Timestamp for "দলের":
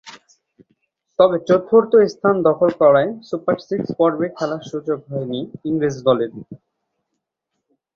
6.07-6.31